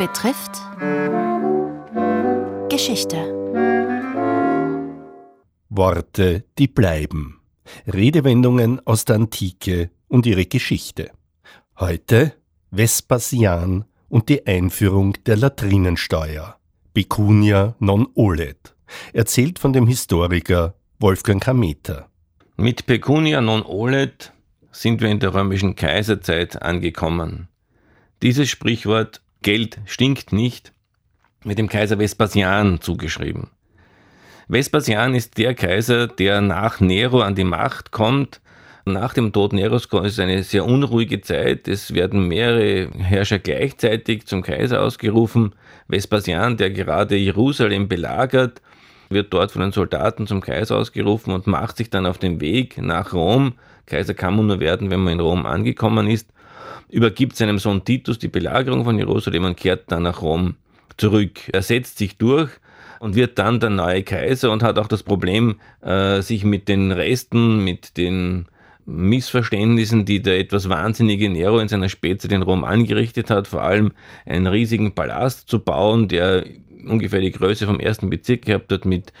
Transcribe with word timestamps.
betrifft 0.00 0.52
Geschichte. 2.70 3.18
Worte, 5.68 6.44
die 6.56 6.68
bleiben. 6.68 7.42
Redewendungen 7.86 8.80
aus 8.86 9.04
der 9.04 9.16
Antike 9.16 9.90
und 10.08 10.24
ihre 10.24 10.46
Geschichte. 10.46 11.10
Heute 11.78 12.32
Vespasian 12.70 13.84
und 14.08 14.30
die 14.30 14.46
Einführung 14.46 15.18
der 15.26 15.36
Latrinensteuer. 15.36 16.56
Pecunia 16.94 17.74
non 17.78 18.06
olet. 18.14 18.74
Erzählt 19.12 19.58
von 19.58 19.74
dem 19.74 19.86
Historiker 19.86 20.76
Wolfgang 20.98 21.42
Kameter. 21.42 22.08
Mit 22.56 22.86
Pecunia 22.86 23.42
non 23.42 23.62
olet 23.64 24.32
sind 24.72 25.02
wir 25.02 25.10
in 25.10 25.20
der 25.20 25.34
römischen 25.34 25.76
Kaiserzeit 25.76 26.62
angekommen. 26.62 27.48
Dieses 28.22 28.48
Sprichwort 28.48 29.20
Geld 29.42 29.78
stinkt 29.86 30.34
nicht 30.34 30.72
mit 31.44 31.58
dem 31.58 31.68
Kaiser 31.68 31.98
Vespasian 31.98 32.82
zugeschrieben. 32.82 33.48
Vespasian 34.48 35.14
ist 35.14 35.38
der 35.38 35.54
Kaiser, 35.54 36.08
der 36.08 36.42
nach 36.42 36.80
Nero 36.80 37.22
an 37.22 37.34
die 37.34 37.44
Macht 37.44 37.90
kommt. 37.90 38.42
Nach 38.84 39.14
dem 39.14 39.32
Tod 39.32 39.54
Neros 39.54 39.86
ist 39.86 40.12
es 40.12 40.18
eine 40.18 40.42
sehr 40.42 40.66
unruhige 40.66 41.22
Zeit. 41.22 41.68
Es 41.68 41.94
werden 41.94 42.28
mehrere 42.28 42.90
Herrscher 42.98 43.38
gleichzeitig 43.38 44.26
zum 44.26 44.42
Kaiser 44.42 44.82
ausgerufen. 44.82 45.54
Vespasian, 45.88 46.58
der 46.58 46.70
gerade 46.70 47.16
Jerusalem 47.16 47.88
belagert, 47.88 48.60
wird 49.08 49.32
dort 49.32 49.52
von 49.52 49.62
den 49.62 49.72
Soldaten 49.72 50.26
zum 50.26 50.42
Kaiser 50.42 50.76
ausgerufen 50.76 51.32
und 51.32 51.46
macht 51.46 51.78
sich 51.78 51.88
dann 51.88 52.04
auf 52.04 52.18
den 52.18 52.42
Weg 52.42 52.76
nach 52.76 53.14
Rom. 53.14 53.54
Kaiser 53.86 54.12
kann 54.12 54.36
man 54.36 54.48
nur 54.48 54.60
werden, 54.60 54.90
wenn 54.90 55.00
man 55.00 55.14
in 55.14 55.20
Rom 55.20 55.46
angekommen 55.46 56.08
ist 56.08 56.28
übergibt 56.90 57.36
seinem 57.36 57.58
Sohn 57.58 57.84
Titus 57.84 58.18
die 58.18 58.28
Belagerung 58.28 58.84
von 58.84 58.98
Jerusalem 58.98 59.44
und 59.44 59.56
kehrt 59.56 59.90
dann 59.90 60.02
nach 60.02 60.22
Rom 60.22 60.56
zurück. 60.96 61.40
Er 61.52 61.62
setzt 61.62 61.98
sich 61.98 62.18
durch 62.18 62.50
und 63.00 63.14
wird 63.14 63.38
dann 63.38 63.60
der 63.60 63.70
neue 63.70 64.02
Kaiser 64.02 64.50
und 64.52 64.62
hat 64.62 64.78
auch 64.78 64.88
das 64.88 65.02
Problem, 65.02 65.56
äh, 65.80 66.20
sich 66.20 66.44
mit 66.44 66.68
den 66.68 66.92
Resten, 66.92 67.64
mit 67.64 67.96
den 67.96 68.46
Missverständnissen, 68.86 70.04
die 70.04 70.20
der 70.20 70.38
etwas 70.38 70.68
wahnsinnige 70.68 71.30
Nero 71.30 71.58
in 71.60 71.68
seiner 71.68 71.88
Spätzeit 71.88 72.32
in 72.32 72.42
Rom 72.42 72.64
angerichtet 72.64 73.30
hat, 73.30 73.46
vor 73.46 73.62
allem 73.62 73.92
einen 74.26 74.46
riesigen 74.46 74.94
Palast 74.94 75.48
zu 75.48 75.60
bauen, 75.60 76.08
der 76.08 76.44
ungefähr 76.86 77.20
die 77.20 77.30
Größe 77.30 77.66
vom 77.66 77.78
ersten 77.78 78.10
Bezirk 78.10 78.42
gehabt 78.42 78.72
hat, 78.72 78.84
mit 78.84 79.12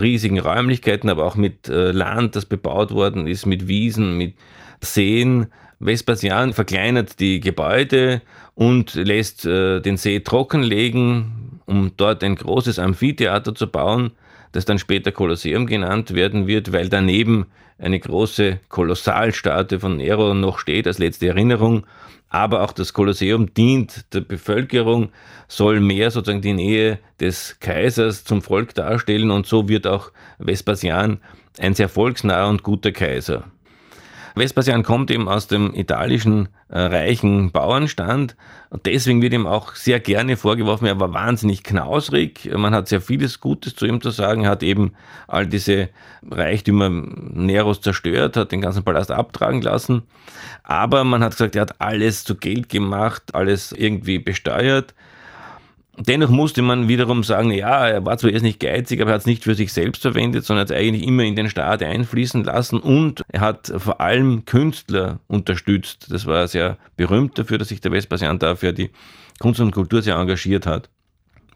riesigen 0.00 0.38
Räumlichkeiten, 0.38 1.10
aber 1.10 1.24
auch 1.24 1.36
mit 1.36 1.68
äh, 1.68 1.90
Land, 1.90 2.36
das 2.36 2.46
bebaut 2.46 2.92
worden 2.92 3.26
ist, 3.26 3.44
mit 3.44 3.68
Wiesen, 3.68 4.16
mit 4.16 4.34
Seen, 4.80 5.48
Vespasian 5.80 6.52
verkleinert 6.52 7.20
die 7.20 7.40
Gebäude 7.40 8.22
und 8.54 8.94
lässt 8.94 9.44
äh, 9.44 9.80
den 9.80 9.96
See 9.96 10.20
trockenlegen, 10.20 11.60
um 11.66 11.92
dort 11.96 12.24
ein 12.24 12.34
großes 12.34 12.78
Amphitheater 12.78 13.54
zu 13.54 13.68
bauen, 13.68 14.12
das 14.52 14.64
dann 14.64 14.78
später 14.78 15.12
Kolosseum 15.12 15.66
genannt 15.66 16.14
werden 16.14 16.46
wird, 16.46 16.72
weil 16.72 16.88
daneben 16.88 17.46
eine 17.78 18.00
große 18.00 18.58
Kolossalstatue 18.68 19.78
von 19.78 19.96
Nero 19.96 20.34
noch 20.34 20.58
steht 20.58 20.86
als 20.86 20.98
letzte 20.98 21.28
Erinnerung. 21.28 21.86
Aber 22.30 22.62
auch 22.62 22.72
das 22.72 22.92
Kolosseum 22.92 23.54
dient 23.54 24.12
der 24.12 24.20
Bevölkerung, 24.20 25.10
soll 25.46 25.80
mehr 25.80 26.10
sozusagen 26.10 26.42
die 26.42 26.52
Nähe 26.52 26.98
des 27.20 27.58
Kaisers 27.60 28.24
zum 28.24 28.42
Volk 28.42 28.74
darstellen 28.74 29.30
und 29.30 29.46
so 29.46 29.68
wird 29.68 29.86
auch 29.86 30.10
Vespasian 30.38 31.20
ein 31.58 31.74
sehr 31.74 31.88
volksnaher 31.88 32.48
und 32.48 32.62
guter 32.62 32.92
Kaiser. 32.92 33.44
Vespasian 34.38 34.82
kommt 34.82 35.10
eben 35.10 35.28
aus 35.28 35.46
dem 35.46 35.74
italischen 35.74 36.48
äh, 36.68 36.78
reichen 36.78 37.50
Bauernstand 37.50 38.36
und 38.70 38.86
deswegen 38.86 39.22
wird 39.22 39.32
ihm 39.32 39.46
auch 39.46 39.74
sehr 39.74 40.00
gerne 40.00 40.36
vorgeworfen, 40.36 40.86
er 40.86 41.00
war 41.00 41.12
wahnsinnig 41.12 41.62
knausrig, 41.62 42.50
man 42.54 42.74
hat 42.74 42.88
sehr 42.88 43.00
vieles 43.00 43.40
Gutes 43.40 43.74
zu 43.74 43.86
ihm 43.86 44.00
zu 44.00 44.10
sagen, 44.10 44.46
hat 44.46 44.62
eben 44.62 44.92
all 45.26 45.46
diese 45.46 45.88
Reichtümer 46.30 46.88
Neros 46.90 47.80
zerstört, 47.80 48.36
hat 48.36 48.52
den 48.52 48.60
ganzen 48.60 48.84
Palast 48.84 49.10
abtragen 49.10 49.62
lassen, 49.62 50.02
aber 50.62 51.04
man 51.04 51.22
hat 51.22 51.32
gesagt, 51.32 51.56
er 51.56 51.62
hat 51.62 51.80
alles 51.80 52.24
zu 52.24 52.34
Geld 52.34 52.68
gemacht, 52.68 53.34
alles 53.34 53.72
irgendwie 53.72 54.18
besteuert 54.18 54.94
Dennoch 56.00 56.30
musste 56.30 56.62
man 56.62 56.86
wiederum 56.86 57.24
sagen, 57.24 57.50
ja, 57.50 57.88
er 57.88 58.04
war 58.04 58.16
zwar 58.18 58.30
jetzt 58.30 58.42
nicht 58.42 58.60
geizig, 58.60 59.00
aber 59.00 59.10
er 59.10 59.14
hat 59.14 59.22
es 59.22 59.26
nicht 59.26 59.42
für 59.42 59.56
sich 59.56 59.72
selbst 59.72 60.02
verwendet, 60.02 60.44
sondern 60.44 60.62
hat 60.62 60.70
es 60.70 60.76
eigentlich 60.76 61.04
immer 61.04 61.24
in 61.24 61.34
den 61.34 61.50
Staat 61.50 61.82
einfließen 61.82 62.44
lassen 62.44 62.78
und 62.78 63.22
er 63.28 63.40
hat 63.40 63.72
vor 63.76 64.00
allem 64.00 64.44
Künstler 64.44 65.18
unterstützt. 65.26 66.06
Das 66.10 66.26
war 66.26 66.46
sehr 66.46 66.78
berühmt 66.96 67.36
dafür, 67.36 67.58
dass 67.58 67.68
sich 67.68 67.80
der 67.80 67.90
Vespasian 67.90 68.38
da 68.38 68.54
für 68.54 68.72
die 68.72 68.90
Kunst 69.40 69.60
und 69.60 69.72
Kultur 69.72 70.00
sehr 70.00 70.14
engagiert 70.14 70.66
hat. 70.66 70.88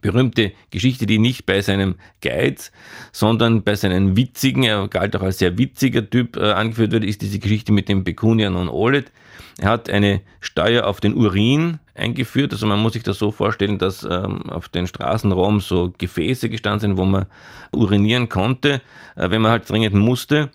Berühmte 0.00 0.50
Geschichte, 0.72 1.06
die 1.06 1.20
nicht 1.20 1.46
bei 1.46 1.60
seinem 1.60 1.94
Geiz, 2.20 2.72
sondern 3.12 3.62
bei 3.62 3.76
seinem 3.76 4.16
witzigen, 4.16 4.64
er 4.64 4.88
galt 4.88 5.14
auch 5.14 5.22
als 5.22 5.38
sehr 5.38 5.56
witziger 5.56 6.10
Typ, 6.10 6.36
äh, 6.36 6.50
angeführt 6.50 6.90
wird, 6.90 7.04
ist 7.04 7.22
diese 7.22 7.38
Geschichte 7.38 7.70
mit 7.70 7.88
dem 7.88 8.02
Pecunia 8.02 8.50
non 8.50 8.68
olet. 8.68 9.12
Er 9.58 9.68
hat 9.68 9.88
eine 9.88 10.22
Steuer 10.40 10.88
auf 10.88 11.00
den 11.00 11.14
Urin 11.14 11.78
eingeführt. 11.94 12.52
Also 12.52 12.66
man 12.66 12.80
muss 12.80 12.94
sich 12.94 13.02
das 13.02 13.18
so 13.18 13.30
vorstellen, 13.30 13.78
dass 13.78 14.04
ähm, 14.04 14.48
auf 14.50 14.68
den 14.68 14.86
Straßenraum 14.86 15.60
so 15.60 15.92
Gefäße 15.96 16.48
gestanden 16.48 16.80
sind, 16.80 16.96
wo 16.96 17.04
man 17.04 17.26
urinieren 17.72 18.28
konnte, 18.28 18.80
äh, 19.16 19.30
wenn 19.30 19.42
man 19.42 19.50
halt 19.50 19.68
dringend 19.68 19.94
musste. 19.94 20.50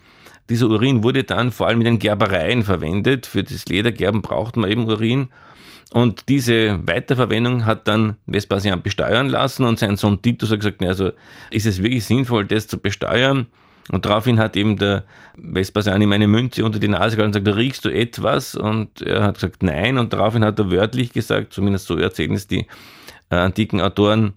Dieser 0.50 0.68
Urin 0.68 1.02
wurde 1.02 1.24
dann 1.24 1.52
vor 1.52 1.66
allem 1.66 1.80
in 1.80 1.84
den 1.84 1.98
Gerbereien 1.98 2.62
verwendet. 2.62 3.26
Für 3.26 3.44
das 3.44 3.66
Ledergerben 3.66 4.22
braucht 4.22 4.56
man 4.56 4.70
eben 4.70 4.86
Urin. 4.86 5.28
Und 5.92 6.28
diese 6.28 6.86
Weiterverwendung 6.86 7.64
hat 7.64 7.88
dann 7.88 8.16
Vespasian 8.26 8.82
besteuern 8.82 9.28
lassen 9.28 9.64
und 9.64 9.78
sein 9.78 9.96
Sohn 9.96 10.20
Titus 10.20 10.50
hat 10.50 10.60
gesagt, 10.60 10.82
also 10.82 11.12
ist 11.50 11.66
es 11.66 11.82
wirklich 11.82 12.04
sinnvoll, 12.04 12.44
das 12.44 12.66
zu 12.66 12.78
besteuern? 12.78 13.46
Und 13.90 14.04
daraufhin 14.04 14.38
hat 14.38 14.56
eben 14.56 14.76
der 14.76 15.04
Vespasian 15.36 16.02
ihm 16.02 16.12
eine 16.12 16.28
Münze 16.28 16.64
unter 16.64 16.78
die 16.78 16.88
Nase 16.88 17.16
gehalten 17.16 17.36
und 17.36 17.44
gesagt, 17.44 17.58
riechst 17.58 17.84
du 17.84 17.88
etwas? 17.88 18.54
Und 18.54 19.00
er 19.02 19.22
hat 19.22 19.34
gesagt, 19.34 19.62
nein. 19.62 19.98
Und 19.98 20.12
daraufhin 20.12 20.44
hat 20.44 20.58
er 20.58 20.70
wörtlich 20.70 21.12
gesagt, 21.12 21.52
zumindest 21.52 21.86
so 21.86 21.96
erzählen 21.96 22.34
es 22.34 22.46
die 22.46 22.66
äh, 23.30 23.36
antiken 23.36 23.80
Autoren, 23.80 24.34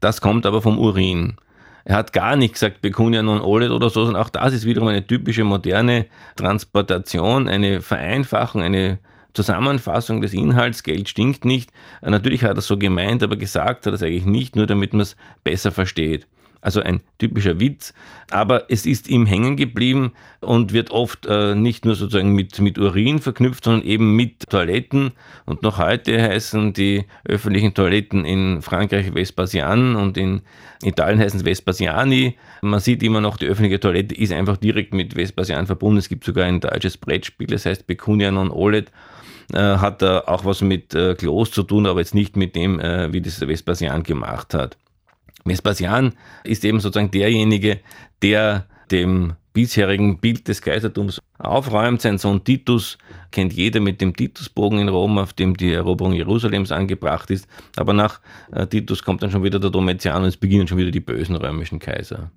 das 0.00 0.20
kommt 0.20 0.46
aber 0.46 0.62
vom 0.62 0.78
Urin. 0.78 1.36
Er 1.84 1.96
hat 1.96 2.14
gar 2.14 2.36
nicht 2.36 2.54
gesagt 2.54 2.80
Pecunia 2.80 3.22
non 3.22 3.42
olet 3.42 3.70
oder 3.70 3.90
so, 3.90 4.04
sondern 4.04 4.22
auch 4.22 4.30
das 4.30 4.54
ist 4.54 4.64
wiederum 4.64 4.88
eine 4.88 5.06
typische 5.06 5.44
moderne 5.44 6.06
Transportation, 6.36 7.46
eine 7.48 7.82
Vereinfachung, 7.82 8.62
eine 8.62 8.98
Zusammenfassung 9.34 10.22
des 10.22 10.32
Inhalts. 10.32 10.82
Geld 10.82 11.08
stinkt 11.10 11.44
nicht. 11.44 11.70
Natürlich 12.00 12.42
hat 12.44 12.56
er 12.56 12.62
so 12.62 12.78
gemeint, 12.78 13.22
aber 13.22 13.36
gesagt 13.36 13.84
hat 13.84 13.92
er 13.92 13.94
es 13.94 14.02
eigentlich 14.02 14.24
nicht, 14.24 14.56
nur 14.56 14.66
damit 14.66 14.92
man 14.94 15.02
es 15.02 15.16
besser 15.42 15.72
versteht. 15.72 16.26
Also 16.64 16.80
ein 16.80 17.02
typischer 17.18 17.60
Witz, 17.60 17.92
aber 18.30 18.70
es 18.70 18.86
ist 18.86 19.06
ihm 19.06 19.26
hängen 19.26 19.56
geblieben 19.58 20.12
und 20.40 20.72
wird 20.72 20.90
oft 20.90 21.26
äh, 21.26 21.54
nicht 21.54 21.84
nur 21.84 21.94
sozusagen 21.94 22.32
mit, 22.32 22.58
mit 22.58 22.78
Urin 22.78 23.18
verknüpft, 23.18 23.64
sondern 23.64 23.86
eben 23.86 24.16
mit 24.16 24.48
Toiletten. 24.48 25.12
Und 25.44 25.62
noch 25.62 25.76
heute 25.76 26.22
heißen 26.22 26.72
die 26.72 27.04
öffentlichen 27.26 27.74
Toiletten 27.74 28.24
in 28.24 28.62
Frankreich 28.62 29.14
Vespasian 29.14 29.94
und 29.94 30.16
in 30.16 30.40
Italien 30.82 31.20
heißen 31.20 31.40
es 31.40 31.44
Vespasiani. 31.44 32.38
Man 32.62 32.80
sieht 32.80 33.02
immer 33.02 33.20
noch, 33.20 33.36
die 33.36 33.46
öffentliche 33.46 33.78
Toilette 33.78 34.14
ist 34.14 34.32
einfach 34.32 34.56
direkt 34.56 34.94
mit 34.94 35.16
Vespasian 35.16 35.66
verbunden. 35.66 35.98
Es 35.98 36.08
gibt 36.08 36.24
sogar 36.24 36.46
ein 36.46 36.60
deutsches 36.60 36.96
Brettspiel, 36.96 37.48
das 37.48 37.66
heißt 37.66 37.86
Pecunia 37.86 38.30
non 38.30 38.50
olet 38.50 38.90
äh, 39.52 39.58
hat 39.58 40.00
da 40.00 40.20
auch 40.20 40.46
was 40.46 40.62
mit 40.62 40.94
äh, 40.94 41.14
Klos 41.14 41.50
zu 41.50 41.62
tun, 41.62 41.86
aber 41.86 42.00
jetzt 42.00 42.14
nicht 42.14 42.36
mit 42.36 42.56
dem, 42.56 42.80
äh, 42.80 43.12
wie 43.12 43.20
das 43.20 43.40
Vespasian 43.46 44.02
gemacht 44.02 44.54
hat. 44.54 44.78
Vespasian 45.44 46.14
ist 46.42 46.64
eben 46.64 46.80
sozusagen 46.80 47.10
derjenige, 47.10 47.80
der 48.22 48.66
dem 48.90 49.34
bisherigen 49.52 50.18
Bild 50.18 50.48
des 50.48 50.62
Kaisertums 50.62 51.20
aufräumt. 51.38 52.00
Sein 52.00 52.18
Sohn 52.18 52.42
Titus 52.42 52.98
kennt 53.30 53.52
jeder 53.52 53.80
mit 53.80 54.00
dem 54.00 54.16
Titusbogen 54.16 54.78
in 54.78 54.88
Rom, 54.88 55.18
auf 55.18 55.32
dem 55.32 55.56
die 55.56 55.72
Eroberung 55.72 56.14
Jerusalems 56.14 56.72
angebracht 56.72 57.30
ist. 57.30 57.46
Aber 57.76 57.92
nach 57.92 58.20
äh, 58.52 58.66
Titus 58.66 59.02
kommt 59.02 59.22
dann 59.22 59.30
schon 59.30 59.44
wieder 59.44 59.60
der 59.60 59.70
Domitian 59.70 60.22
und 60.22 60.28
es 60.28 60.36
beginnen 60.36 60.66
schon 60.66 60.78
wieder 60.78 60.90
die 60.90 61.00
bösen 61.00 61.36
römischen 61.36 61.78
Kaiser. 61.78 62.30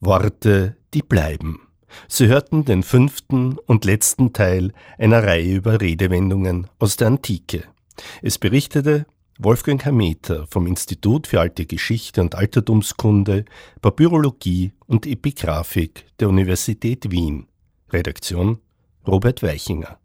Worte, 0.00 0.76
die 0.94 1.02
bleiben. 1.02 1.60
Sie 2.08 2.26
hörten 2.26 2.64
den 2.64 2.82
fünften 2.82 3.58
und 3.58 3.84
letzten 3.84 4.32
Teil 4.32 4.72
einer 4.98 5.22
Reihe 5.22 5.56
über 5.56 5.80
Redewendungen 5.80 6.66
aus 6.78 6.96
der 6.96 7.08
Antike. 7.08 7.64
Es 8.22 8.38
berichtete 8.38 9.06
Wolfgang 9.38 9.84
Hameter 9.84 10.46
vom 10.46 10.66
Institut 10.66 11.26
für 11.26 11.40
Alte 11.40 11.66
Geschichte 11.66 12.20
und 12.20 12.34
Altertumskunde, 12.34 13.44
Papyrologie 13.80 14.72
und 14.86 15.06
Epigraphik 15.06 16.06
der 16.20 16.28
Universität 16.28 17.10
Wien. 17.10 17.48
Redaktion 17.90 18.58
Robert 19.06 19.42
Weichinger. 19.42 20.01